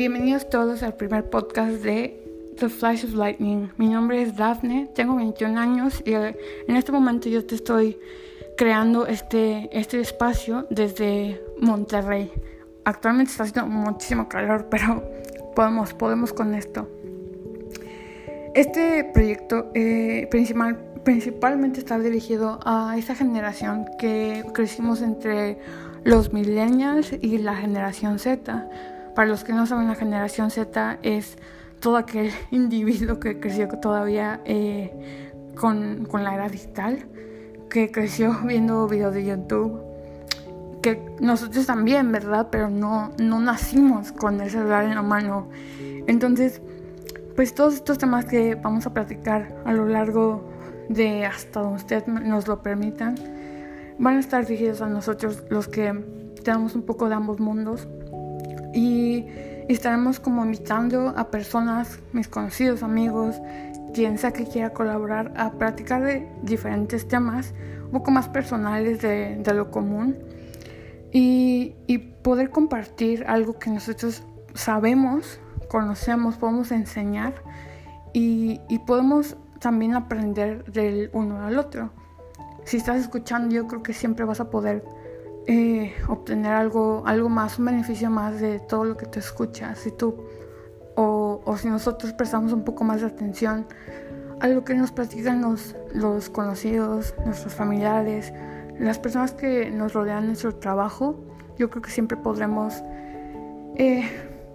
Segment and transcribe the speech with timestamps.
[0.00, 2.24] Bienvenidos todos al primer podcast de
[2.58, 3.68] The Flash of Lightning.
[3.76, 6.34] Mi nombre es Daphne, tengo 21 años y eh,
[6.66, 7.98] en este momento yo te estoy
[8.56, 12.32] creando este, este espacio desde Monterrey.
[12.84, 15.04] Actualmente está haciendo muchísimo calor, pero
[15.54, 16.88] podemos, podemos con esto.
[18.54, 25.58] Este proyecto eh, principal, principalmente está dirigido a esa generación que crecimos entre
[26.04, 28.66] los millennials y la generación Z
[29.14, 31.36] para los que no saben, la generación Z es
[31.80, 37.06] todo aquel individuo que creció todavía eh, con, la era digital,
[37.68, 39.80] que creció viendo videos de YouTube,
[40.82, 42.48] que nosotros también, ¿verdad?
[42.50, 45.48] Pero no, no nacimos con el celular en la mano.
[46.06, 46.62] Entonces,
[47.36, 50.48] pues todos estos temas que vamos a platicar a lo largo
[50.88, 53.14] de hasta donde ustedes nos lo permitan,
[53.98, 55.92] van a estar dirigidos a nosotros los que
[56.42, 57.86] tenemos un poco de ambos mundos
[58.72, 59.26] y
[59.68, 63.40] estaremos como invitando a personas, mis conocidos amigos,
[63.94, 67.54] quien sea que quiera colaborar a platicar de diferentes temas,
[67.84, 70.16] un poco más personales de, lo común
[71.12, 71.76] y,
[72.22, 75.40] poder compartir algo que nosotros sabemos,
[75.70, 77.32] conocemos, podemos enseñar
[78.12, 81.92] y, y podemos también aprender del uno al otro.
[82.64, 84.84] Si estás escuchando, yo creo que siempre vas a poder
[85.46, 89.78] eh, obtener algo, algo más, un beneficio más de todo lo que te escuchas.
[89.78, 90.24] Si tú
[90.96, 93.66] o, o, si nosotros prestamos un poco más de atención
[94.40, 98.32] a lo que nos platican los, los conocidos, nuestros familiares,
[98.78, 101.22] las personas que nos rodean en nuestro trabajo,
[101.58, 102.82] yo creo que siempre podremos
[103.76, 104.08] eh,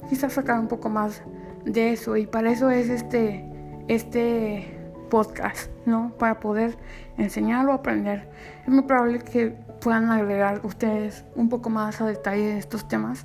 [0.09, 1.21] quizás sacar un poco más
[1.65, 3.45] de eso y para eso es este,
[3.87, 4.75] este
[5.09, 6.13] podcast, ¿no?
[6.17, 6.77] Para poder
[7.17, 8.27] enseñar o aprender.
[8.63, 13.23] Es muy probable que puedan agregar ustedes un poco más a detalle de estos temas.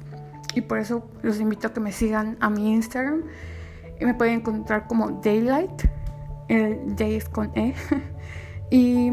[0.54, 3.22] Y por eso los invito a que me sigan a mi Instagram.
[3.98, 5.84] Y me pueden encontrar como Daylight.
[6.48, 7.74] El day es con E.
[8.70, 9.10] y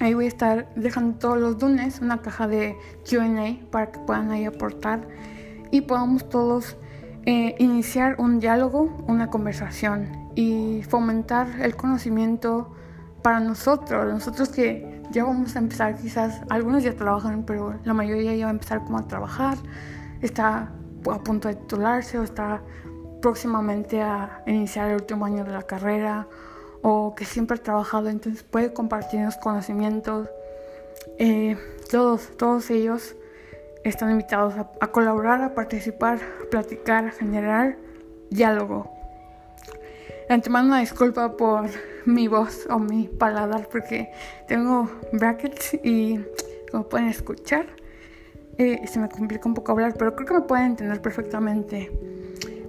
[0.00, 4.30] ahí voy a estar dejando todos los lunes una caja de QA para que puedan
[4.30, 5.06] ahí aportar.
[5.70, 6.78] Y podamos todos
[7.26, 12.74] eh, iniciar un diálogo, una conversación y fomentar el conocimiento
[13.20, 18.34] para nosotros, nosotros que ya vamos a empezar quizás, algunos ya trabajan, pero la mayoría
[18.34, 19.58] ya va a empezar como a trabajar,
[20.20, 20.72] está
[21.10, 22.62] a punto de titularse o está
[23.20, 26.26] próximamente a iniciar el último año de la carrera
[26.82, 30.28] o que siempre ha trabajado, entonces puede compartir los conocimientos.
[31.18, 31.56] Eh,
[31.90, 33.16] todos, todos ellos
[33.84, 37.76] están invitados a, a colaborar, a participar, a platicar, a generar
[38.30, 38.93] diálogo.
[40.28, 41.68] Antemano una disculpa por
[42.06, 44.10] mi voz o mi paladar porque
[44.48, 46.20] tengo brackets y
[46.70, 47.66] como pueden escuchar
[48.56, 51.90] eh, se me complica un poco hablar, pero creo que me pueden entender perfectamente.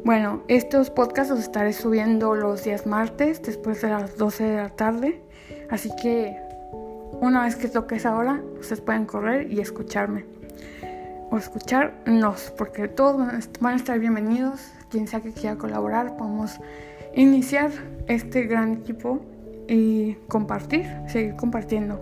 [0.04, 4.70] Bueno, estos podcasts los estaré subiendo los días martes después de las 12 de la
[4.70, 5.22] tarde,
[5.70, 6.36] así que
[7.22, 10.26] una vez que toque esa hora, ustedes pueden correr y escucharme.
[11.32, 13.18] O escucharnos, porque todos
[13.60, 14.62] van a estar bienvenidos.
[14.90, 16.60] Quien sea que quiera colaborar, podemos
[17.16, 17.72] iniciar
[18.08, 19.22] este gran equipo
[19.68, 22.00] y compartir, seguir compartiendo.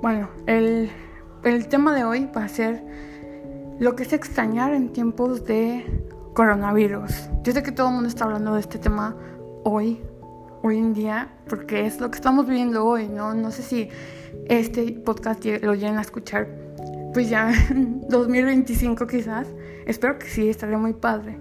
[0.00, 0.90] Bueno, el,
[1.44, 2.82] el tema de hoy va a ser
[3.78, 5.84] lo que es extrañar en tiempos de
[6.34, 7.28] coronavirus.
[7.42, 9.16] Yo sé que todo el mundo está hablando de este tema
[9.64, 10.00] hoy,
[10.62, 13.34] hoy en día, porque es lo que estamos viviendo hoy, ¿no?
[13.34, 13.88] No sé si
[14.48, 16.48] este podcast lo lleguen a escuchar,
[17.12, 19.46] pues ya en 2025 quizás.
[19.86, 21.38] Espero que sí, estaría muy padre.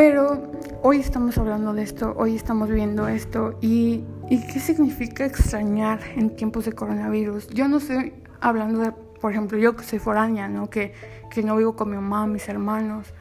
[0.00, 0.50] Pero
[0.80, 6.64] hoy estamos hablando de esto, hoy estamos viendo esto y, qué significa extrañar en tiempos
[6.64, 7.48] de coronavirus.
[7.48, 10.70] Yo no estoy hablando de, por ejemplo, yo que soy foránea, ¿no?
[10.70, 10.94] Que,
[11.28, 13.12] que no vivo con mi mamá, mis hermanos.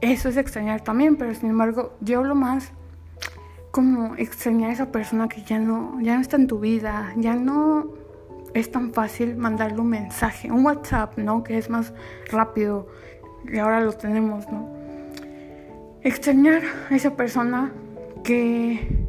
[0.00, 2.70] Eso es extrañar también, pero sin embargo, yo hablo más
[3.72, 7.34] como extrañar a esa persona que ya no, ya no está en tu vida, ya
[7.34, 7.88] no
[8.54, 11.42] es tan fácil mandarle un mensaje, un WhatsApp, ¿no?
[11.42, 11.92] Que es más
[12.30, 12.86] rápido,
[13.52, 14.77] y ahora lo tenemos, ¿no?
[16.02, 17.72] Extrañar a esa persona
[18.24, 19.06] que,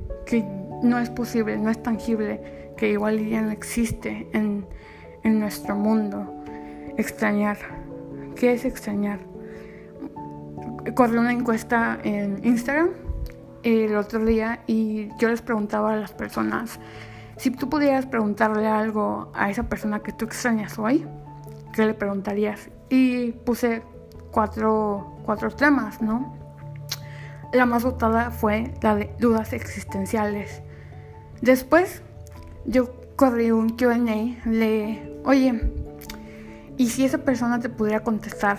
[0.83, 4.65] no es posible, no es tangible, que igual ya no existe en,
[5.24, 6.33] nuestro mundo.
[6.97, 7.57] Extrañar.
[8.36, 9.19] ¿Qué es extrañar?
[10.95, 12.89] Corrí una encuesta en Instagram
[13.63, 16.80] el otro día y yo les preguntaba a las personas,
[17.38, 21.06] si tú pudieras preguntarle algo a esa persona que tú extrañas hoy,
[21.74, 22.69] ¿qué le preguntarías?
[22.89, 23.83] Y puse
[24.31, 26.38] cuatro, cuatro temas, ¿no?
[27.54, 30.62] La más votada fue la de dudas existenciales.
[31.42, 32.01] Después
[32.66, 35.72] yo corrí un QA de, oye,
[36.78, 38.57] ¿y si esa persona te pudiera contestar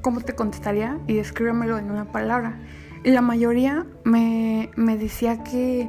[0.00, 2.58] cómo te contestaría y escríbemelo en una palabra.
[3.04, 5.88] Y la mayoría me, me decía que,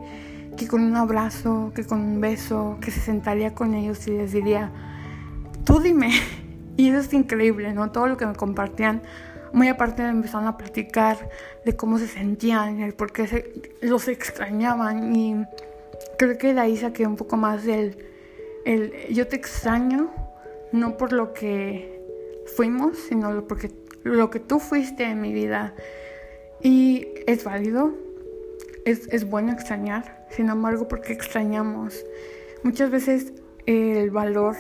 [0.58, 4.32] que con un abrazo, que con un beso, que se sentaría con ellos y les
[4.32, 4.72] diría,
[5.64, 6.12] tú dime.
[6.78, 7.92] Y eso es increíble, ¿no?
[7.92, 9.02] Todo lo que me compartían
[9.54, 11.30] muy aparte empezaron a platicar
[11.66, 15.46] de cómo se sentían y por qué se, los extrañaban y
[16.18, 17.98] creo que de ahí saqué un poco más del
[18.66, 20.12] el yo te extraño
[20.72, 22.02] no por lo que
[22.56, 23.72] fuimos sino porque
[24.04, 25.74] lo que tú fuiste en mi vida.
[26.62, 27.94] Y es válido
[28.86, 32.06] es, es bueno extrañar sin embargo porque extrañamos
[32.64, 33.34] muchas veces
[33.66, 34.56] el valor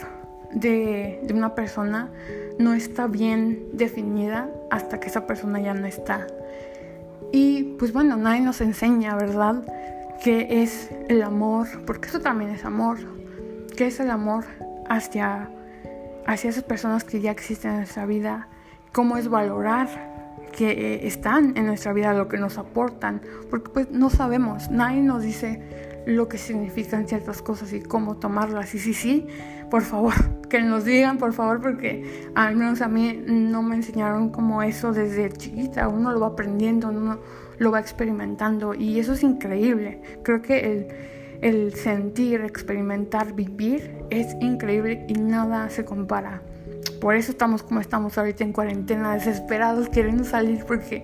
[0.51, 2.11] de, de una persona
[2.59, 6.27] no está bien definida hasta que esa persona ya no está.
[7.31, 9.63] Y pues bueno, nadie nos enseña, ¿verdad?
[10.23, 11.67] ¿Qué es el amor?
[11.85, 12.97] Porque eso también es amor.
[13.77, 14.43] ¿Qué es el amor
[14.89, 15.49] hacia,
[16.27, 18.49] hacia esas personas que ya existen en nuestra vida?
[18.91, 19.87] ¿Cómo es valorar
[20.51, 23.21] que eh, están en nuestra vida, lo que nos aportan?
[23.49, 28.75] Porque pues no sabemos, nadie nos dice lo que significan ciertas cosas y cómo tomarlas.
[28.75, 29.27] Y sí, sí,
[29.69, 30.13] por favor,
[30.49, 34.91] que nos digan, por favor, porque al menos a mí no me enseñaron como eso
[34.91, 35.87] desde chiquita.
[35.87, 37.19] Uno lo va aprendiendo, uno
[37.59, 40.01] lo va experimentando y eso es increíble.
[40.23, 40.87] Creo que
[41.41, 46.41] el, sentir, experimentar, vivir es increíble y nada se compara.
[46.99, 51.03] Por eso estamos como estamos ahorita en cuarentena, desesperados, queriendo salir porque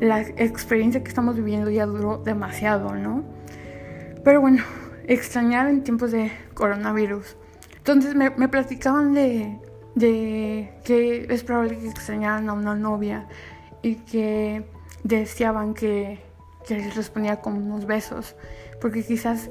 [0.00, 3.24] la experiencia que estamos viviendo ya duró demasiado, ¿no?
[4.22, 4.62] Pero bueno,
[5.06, 7.36] extrañar en tiempos de coronavirus.
[7.86, 9.58] Entonces me, platicaban de,
[9.94, 13.28] de que es probable que extrañaran a una novia
[13.82, 14.64] y que
[15.02, 16.18] deseaban que,
[16.70, 18.36] les respondía con unos besos.
[18.80, 19.50] Porque quizás,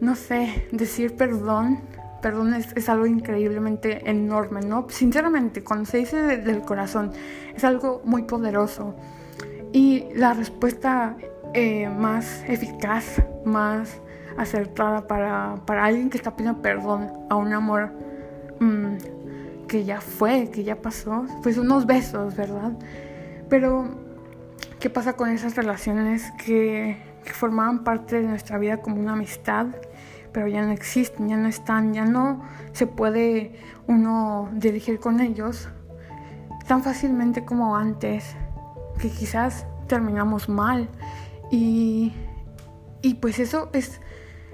[0.00, 1.80] no sé, decir perdón,
[2.22, 4.86] perdón es, algo increíblemente enorme, ¿no?
[4.88, 7.12] Sinceramente, cuando se dice del corazón,
[7.54, 8.96] es algo muy poderoso.
[9.74, 11.18] Y la respuesta
[11.52, 14.00] eh, más eficaz, más
[14.38, 17.92] acertada para, para, alguien que está pidiendo perdón a un amor
[18.60, 22.72] mm, que ya fue, que ya pasó, pues unos besos, ¿verdad?
[23.50, 23.88] Pero,
[24.80, 29.66] ¿qué pasa con esas relaciones que, que formaban parte de nuestra vida como una amistad?
[30.32, 32.42] pero ya no existen, ya no están, ya no
[32.72, 35.68] se puede uno dirigir con ellos
[36.66, 38.36] tan fácilmente como antes,
[39.00, 40.88] que quizás terminamos mal
[41.50, 42.12] y,
[43.00, 44.00] y pues eso es,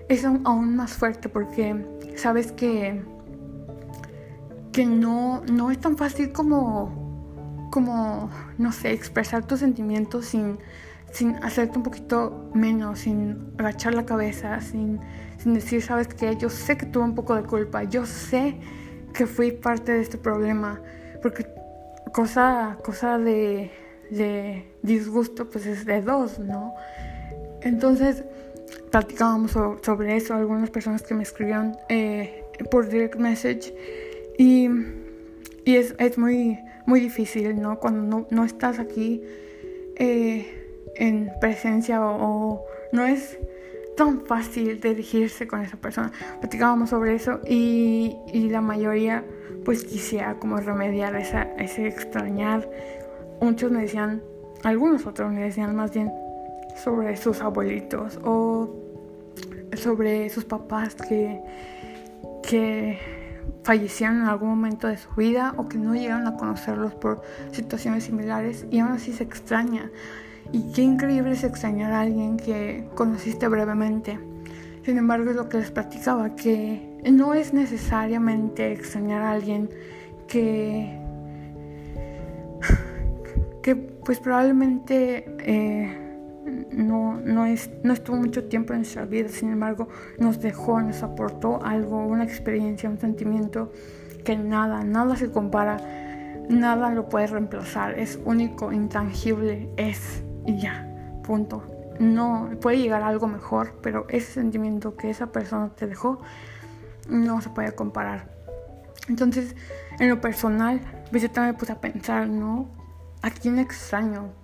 [0.09, 1.85] es aún más fuerte porque
[2.17, 3.03] sabes que,
[4.73, 10.59] que no, no es tan fácil como, como, no sé, expresar tus sentimientos sin,
[11.13, 15.01] sin hacerte un poquito menos, sin agachar la cabeza, sin,
[15.39, 18.59] sin decir, sabes que yo sé que tuve un poco de culpa, yo sé
[19.13, 20.81] que fui parte de este problema,
[21.23, 21.47] porque
[22.13, 23.71] cosa, cosa de
[24.11, 26.75] de disgusto pues es de dos, ¿no?
[27.63, 28.25] Entonces
[28.95, 33.75] platicábamos sobre eso, algunas personas que me escribieron eh, por direct message
[34.39, 34.69] y,
[35.65, 37.81] y es, es, muy, muy difícil, ¿no?
[37.81, 39.21] Cuando no, no estás aquí
[39.97, 40.47] eh,
[40.95, 43.37] en presencia o, no es
[43.97, 46.13] tan fácil dirigirse con esa persona.
[46.39, 49.25] Platicábamos sobre eso y, y la mayoría
[49.65, 52.71] pues quisiera como remediar esa, ese extrañar
[53.41, 54.23] muchos me decían,
[54.63, 56.13] algunos otros me decían más bien
[56.77, 58.84] sobre sus abuelitos o
[59.77, 61.41] sobre sus papás que,
[62.43, 62.99] que
[63.63, 68.05] fallecieron en algún momento de su vida o que no llegaron a conocerlos por situaciones
[68.05, 69.91] similares y aún así se extraña.
[70.53, 74.19] Y qué increíble es extrañar a alguien que conociste brevemente.
[74.85, 79.71] Sin embargo, es lo que les platicaba, que no es necesariamente extrañar a alguien
[80.29, 81.01] que
[83.65, 86.04] que pues probablemente eh,
[86.45, 91.03] no, no, es, no estuvo mucho tiempo en nuestra vida, sin embargo nos dejó, nos
[91.03, 93.73] aportó algo, una experiencia, un sentimiento
[94.25, 95.79] que nada, nada se compara,
[96.49, 100.89] nada lo puede reemplazar, es único, intangible, es y ya,
[101.23, 101.63] punto.
[101.99, 106.21] No puede llegar a algo mejor, pero ese sentimiento que esa persona te dejó
[107.09, 108.35] no se puede comparar.
[109.09, 109.55] Entonces,
[110.01, 112.69] en lo personal, pues yo también me puse a pensar, ¿no?
[113.25, 114.35] a quién extraño.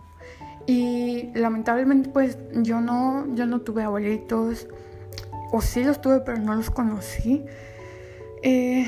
[0.67, 4.69] Y lamentablemente pues yo no, yo no tuve abuelitos,
[5.53, 7.45] o sí los tuve pero no los conocí.
[8.43, 8.87] Eh,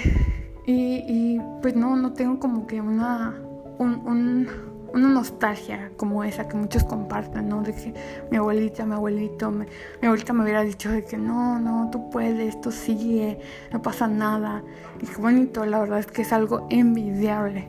[0.65, 3.35] y, pues no, no tengo como que una,
[3.79, 7.63] una nostalgia como esa que muchos comparten, ¿no?
[7.63, 7.93] De que
[8.31, 9.67] mi abuelita, mi abuelito, mi
[10.03, 13.41] abuelita me hubiera dicho de que no, no, tú puedes, esto sigue,
[13.73, 14.63] no pasa nada.
[15.01, 17.67] Y qué bonito, la verdad es que es algo envidiable.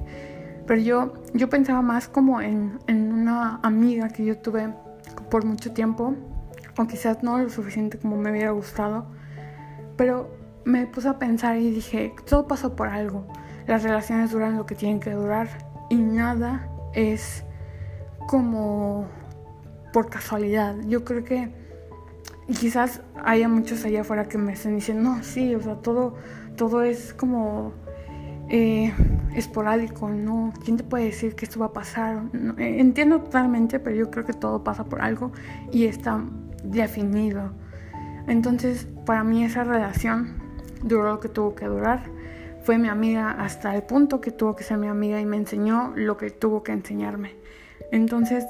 [0.66, 4.74] Pero yo, yo pensaba más como en, en una amiga que yo tuve
[5.30, 6.16] por mucho tiempo,
[6.78, 9.06] o quizás no lo suficiente como me hubiera gustado,
[9.98, 10.30] pero
[10.66, 13.26] me puse a pensar y dije, todo pasa por algo.
[13.68, 15.48] Las relaciones duran lo que tienen que durar
[15.90, 17.44] y nada es
[18.28, 19.08] como
[19.92, 20.76] por casualidad.
[20.88, 21.52] Yo creo que
[22.60, 26.16] quizás haya muchos allá afuera que me estén diciendo, no, sí, o sea, todo,
[26.58, 27.74] todo es como
[28.50, 28.94] eh,
[29.36, 30.54] esporádico, ¿no?
[30.64, 32.24] ¿Quién te puede decir que esto va a pasar?
[32.58, 35.32] Eh, entiendo totalmente, pero yo creo que todo pasa por algo
[35.72, 36.24] y está
[36.64, 37.52] definido.
[38.28, 40.34] Entonces, para mí esa relación
[40.84, 42.04] duró lo que tuvo que durar.
[42.64, 45.92] Fue mi amiga hasta el punto que tuvo que ser mi amiga y me enseñó
[45.96, 47.36] lo que tuvo que enseñarme.
[47.92, 48.46] Entonces,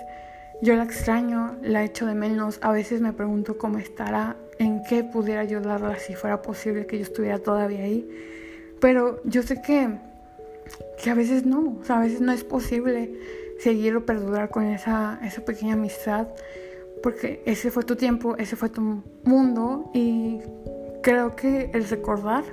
[0.61, 2.59] yo la extraño, la echo de menos.
[2.61, 7.03] A veces me pregunto cómo estará, en qué pudiera ayudarla si fuera posible que yo
[7.03, 8.07] estuviera todavía ahí.
[8.83, 9.97] Pero yo sé que,
[11.01, 13.17] que a veces no, o sea, a veces no es posible
[13.57, 16.27] seguir o perdurar con esa, esa pequeña amistad,
[17.01, 20.41] porque ese fue tu tiempo, ese fue tu mundo y
[21.01, 22.43] creo que el recordar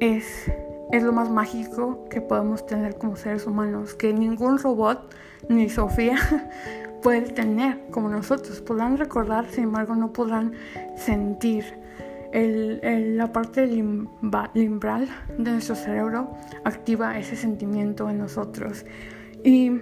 [0.00, 0.50] es,
[0.90, 5.14] es lo más mágico que podemos tener como seres humanos, que ningún robot
[5.50, 6.16] ni Sofía
[7.02, 8.62] puede tener como nosotros.
[8.62, 10.54] Podrán recordar, sin embargo, no podrán
[10.96, 11.84] sentir
[12.36, 18.84] el, la parte limbral de nuestro cerebro activa ese sentimiento en nosotros.
[19.42, 19.80] Y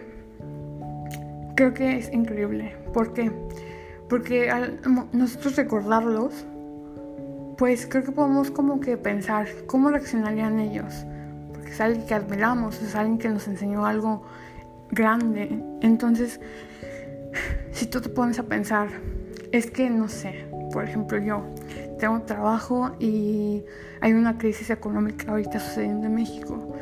[1.57, 2.77] creo que es increíble.
[2.93, 3.33] ¿Por qué?
[4.09, 4.53] Porque
[5.13, 6.47] nosotros recordarlos,
[7.59, 11.05] pues creo que podemos como que pensar cómo reaccionarían ellos.
[11.53, 14.23] Porque es alguien que admiramos, es alguien que nos enseñó algo
[14.93, 15.61] grande.
[15.81, 16.41] Entonces,
[17.73, 18.89] si tú te pones a pensar,
[19.51, 21.45] es que no sé, por ejemplo yo,
[22.05, 23.65] tengo trabajo y
[24.03, 26.77] hay una crisis económica ahorita sucediendo en México.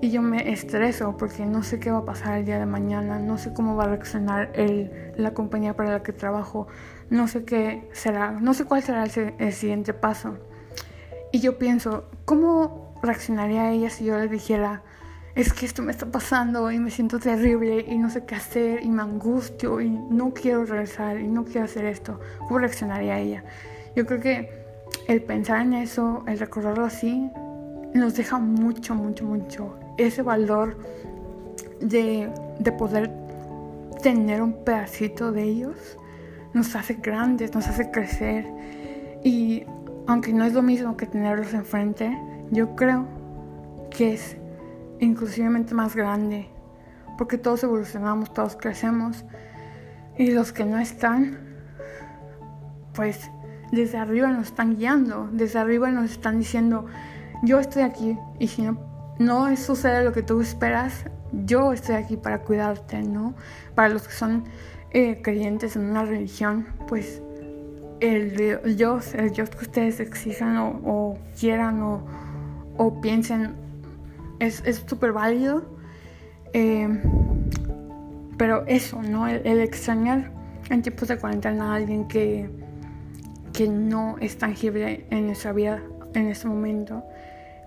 [0.00, 3.20] Y yo me estreso porque no sé qué va a pasar el día de mañana,
[3.20, 6.66] no sé cómo va a reaccionar el, la compañía para la que trabajo,
[7.08, 10.38] no sé qué será, no sé cuál será el, el siguiente paso.
[11.30, 14.82] Y yo pienso, ¿cómo reaccionaría ella si yo le dijera,
[15.36, 18.82] es que esto me está pasando y me siento terrible y no sé qué hacer
[18.82, 22.18] y me angustio y no quiero regresar y no quiero hacer esto?
[22.40, 23.44] ¿Cómo reaccionaría ella?
[23.94, 24.63] Yo creo que
[25.08, 27.30] el pensar en eso, el recordarlo así,
[27.94, 29.78] nos deja mucho, mucho, mucho.
[29.98, 30.78] Ese valor
[31.80, 33.10] de, de poder
[34.02, 35.96] tener un pedacito de ellos
[36.54, 38.46] nos hace grandes, nos hace crecer.
[39.22, 39.64] Y
[40.06, 42.16] aunque no es lo mismo que tenerlos enfrente,
[42.50, 43.06] yo creo
[43.90, 44.36] que es
[45.00, 46.48] inclusivamente más grande.
[47.18, 49.24] Porque todos evolucionamos, todos crecemos.
[50.16, 51.38] Y los que no están,
[52.94, 53.30] pues
[53.74, 56.86] desde arriba nos están guiando, desde arriba nos están diciendo,
[57.42, 58.78] yo estoy aquí y si no,
[59.18, 63.34] no sucede lo que tú esperas, yo estoy aquí para cuidarte, ¿no?
[63.74, 64.44] Para los que son
[64.90, 67.22] eh, creyentes en una religión, pues
[68.00, 68.36] el,
[68.76, 73.54] Dios, el Dios que ustedes exijan o, quieran o, piensen
[74.40, 75.64] es súper válido.
[76.52, 76.88] Eh,
[78.36, 79.26] pero eso, ¿no?
[79.26, 80.30] El, extrañar
[80.70, 82.48] en tiempos de cuarentena a alguien que
[83.54, 85.80] que no es tangible en nuestra vida
[86.12, 87.04] en este momento,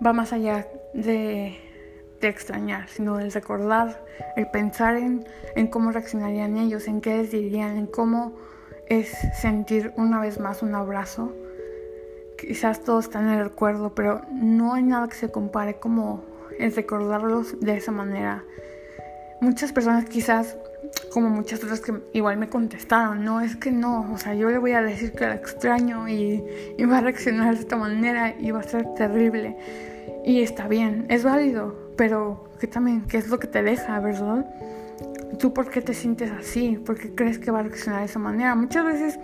[0.06, 1.58] va más allá de,
[2.22, 4.04] extrañar, sino el recordar,
[4.36, 5.26] el pensar en,
[5.68, 8.36] cómo reaccionarían ellos, en qué les dirían, en cómo
[8.88, 11.34] es sentir una vez más un abrazo.
[12.38, 16.24] Quizás todo está en el recuerdo, pero no hay nada que se compare como
[16.60, 18.44] el recordarlos de esa manera.
[19.40, 20.58] Muchas personas quizás
[21.12, 24.58] como muchas otras que igual me contestaron, no, es que no, o sea, yo le
[24.58, 26.44] voy a decir que la extraño y,
[26.90, 29.58] va a reaccionar de esta manera y va a ser terrible.
[30.26, 34.46] Y está bien, es válido, pero que también, ¿qué es lo que te deja, verdad?
[35.40, 36.78] ¿Tú por qué te sientes así?
[36.86, 38.56] ¿Por qué crees que va a reaccionar de esa manera?
[38.56, 39.20] Muchas veces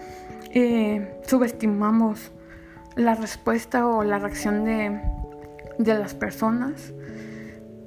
[0.52, 2.32] eh, subestimamos
[2.96, 5.02] la respuesta o la reacción de,
[5.80, 6.94] de las personas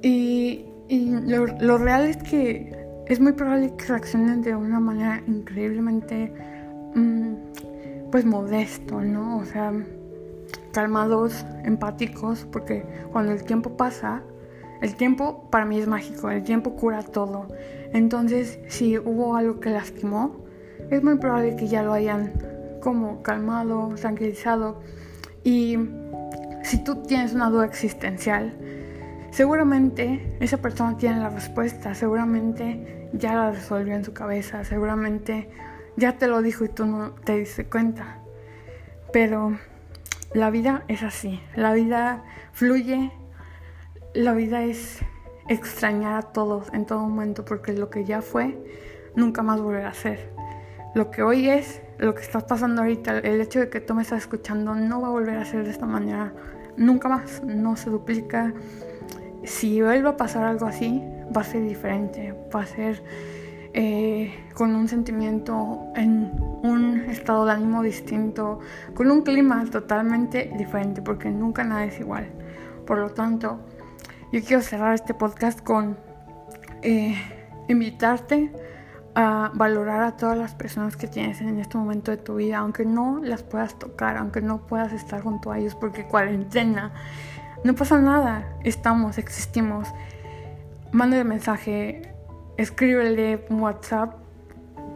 [0.01, 6.33] y, lo real es que es muy probable que reaccionen de una manera increíblemente,
[6.93, 7.33] mm,
[8.11, 9.37] pues modesto, ¿no?
[9.37, 9.73] O sea,
[10.73, 14.23] calmados, empáticos, porque cuando el tiempo pasa,
[14.81, 17.47] el tiempo para mí es mágico, el tiempo cura todo.
[17.93, 20.35] Entonces, si hubo algo que lastimó,
[20.89, 22.33] es muy probable que ya lo hayan
[22.81, 24.81] como calmado, tranquilizado.
[25.43, 25.77] Y
[26.63, 28.53] si tú tienes una duda existencial,
[29.31, 35.49] seguramente esa persona tiene la respuesta, seguramente ya la resolvió en su cabeza, seguramente
[35.95, 38.19] ya te lo dijo y tú no te diste cuenta.
[39.11, 39.57] Pero
[40.33, 43.11] la vida es así, la vida fluye,
[44.13, 45.03] la vida es,
[45.47, 48.57] extrañar a todos en todo momento porque lo que ya fue
[49.15, 50.29] nunca más volverá a ser.
[50.93, 54.01] Lo que hoy es, lo que estás pasando ahorita, el hecho de que tú me
[54.01, 56.33] estás escuchando no va a volver a ser de esta manera
[56.75, 58.53] nunca más, no se duplica.
[59.43, 61.03] Si vuelve a pasar algo así,
[61.35, 63.03] va a ser diferente, va a ser
[63.73, 66.31] eh, con un sentimiento, en
[66.63, 68.59] un estado de ánimo distinto,
[68.95, 72.27] con un clima totalmente diferente, porque nunca nada es igual.
[72.85, 73.59] Por lo tanto,
[74.31, 75.97] yo quiero cerrar este podcast con
[76.81, 77.15] eh,
[77.67, 78.51] invitarte
[79.15, 82.85] a valorar a todas las personas que tienes en este momento de tu vida, aunque
[82.85, 86.93] no las puedas tocar, aunque no puedas estar junto a ellos porque cuarentena,
[87.63, 89.87] no pasa nada, estamos, existimos.
[90.91, 92.13] Mándale mensaje,
[92.57, 94.15] escríbele WhatsApp,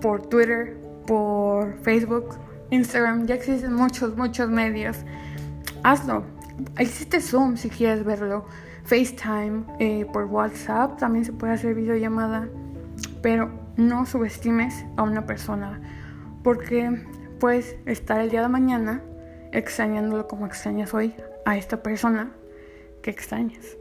[0.01, 2.39] por Twitter, por Facebook,
[2.71, 4.97] Instagram, ya existen muchos, muchos medios.
[5.83, 6.23] Hazlo.
[6.77, 8.45] Existe Zoom si quieres verlo.
[8.83, 12.47] FaceTime, eh, por WhatsApp también se puede hacer videollamada.
[13.21, 15.79] Pero no subestimes a una persona
[16.43, 17.05] porque
[17.39, 19.01] puedes estar el día de mañana
[19.51, 21.13] extrañándolo como extrañas hoy
[21.45, 22.31] a esta persona
[23.01, 23.77] que extrañas.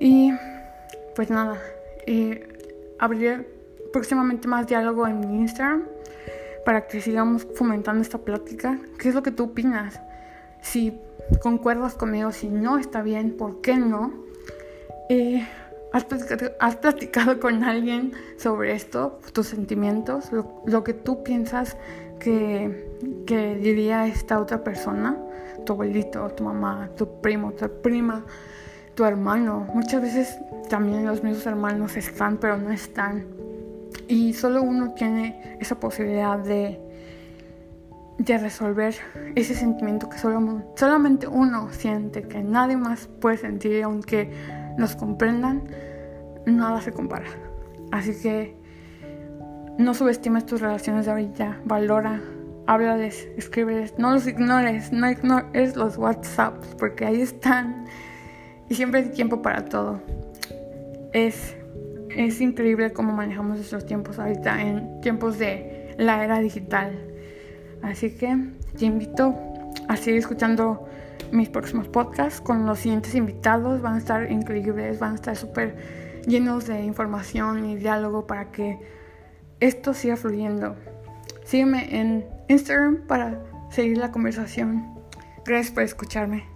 [0.00, 0.32] Y
[1.14, 1.60] pues nada,
[2.06, 2.48] eh,
[2.98, 3.48] abriré
[3.92, 5.84] próximamente más diálogo en Instagram
[6.64, 8.78] para que sigamos fomentando esta plática.
[8.98, 10.00] ¿Qué es lo que tú opinas?
[10.62, 10.98] Si
[11.40, 14.12] concuerdas conmigo, si no está bien, ¿por qué no?
[15.08, 15.46] Eh,
[15.92, 16.04] ¿has,
[16.76, 21.76] platicado, con alguien sobre esto, tus sentimientos, lo, que tú piensas
[22.18, 22.88] que
[23.60, 25.18] diría esta otra persona?
[25.64, 28.24] Tu abuelito, tu mamá, tu primo, tu prima,
[28.94, 29.66] tu hermano.
[29.74, 33.26] Muchas veces también los mismos hermanos están, pero no están.
[34.08, 36.80] Y solo uno tiene esa posibilidad de,
[38.18, 38.94] de resolver
[39.34, 44.30] ese sentimiento que solo, solamente uno siente, que nadie más puede sentir, aunque
[44.78, 45.64] nos comprendan,
[46.46, 47.26] nada se compara.
[47.92, 48.56] Así que
[49.78, 52.20] no subestimes tus relaciones de ahorita, valora,
[52.66, 57.86] háblales, escríbeles, no los ignores, no ignores los WhatsApps, porque ahí están
[58.68, 60.00] y siempre hay tiempo para todo.
[61.12, 61.56] Es
[62.16, 66.96] es increíble cómo manejamos estos tiempos ahorita en tiempos de la era digital.
[67.82, 68.36] Así que
[68.78, 69.34] te invito
[69.88, 70.86] a seguir escuchando
[71.32, 73.82] mis próximos podcasts con los siguientes invitados.
[73.82, 75.76] Van a estar increíbles, van a estar súper
[76.26, 78.78] llenos de información y diálogo para que
[79.60, 80.76] esto siga fluyendo.
[81.44, 84.94] Sígueme en Instagram para seguir la conversación.
[85.44, 86.53] Gracias por escucharme.